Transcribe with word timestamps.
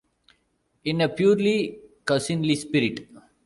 In 0.85 1.01
a 1.01 1.09
purely 1.09 1.77
cousinly 2.03 2.55
spirit. 2.55 3.07